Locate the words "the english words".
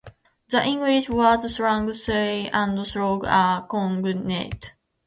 0.49-1.53